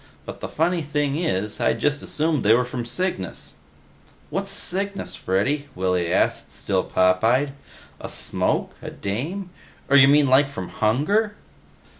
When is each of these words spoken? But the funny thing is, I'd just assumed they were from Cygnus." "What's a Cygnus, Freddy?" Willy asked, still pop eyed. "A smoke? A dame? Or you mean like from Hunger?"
But 0.25 0.39
the 0.39 0.47
funny 0.47 0.81
thing 0.81 1.15
is, 1.15 1.59
I'd 1.61 1.79
just 1.79 2.01
assumed 2.01 2.43
they 2.43 2.55
were 2.55 2.65
from 2.65 2.87
Cygnus." 2.87 3.57
"What's 4.31 4.51
a 4.51 4.55
Cygnus, 4.55 5.13
Freddy?" 5.15 5.67
Willy 5.75 6.11
asked, 6.11 6.51
still 6.51 6.83
pop 6.83 7.23
eyed. 7.23 7.53
"A 7.99 8.09
smoke? 8.09 8.71
A 8.81 8.89
dame? 8.89 9.51
Or 9.91 9.95
you 9.97 10.07
mean 10.07 10.25
like 10.27 10.49
from 10.49 10.69
Hunger?" 10.69 11.35